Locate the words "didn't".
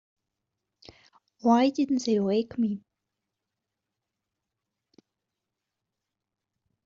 1.69-2.05